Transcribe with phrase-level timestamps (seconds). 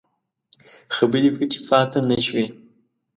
[0.95, 2.45] خبرې پټې پاته نه شوې.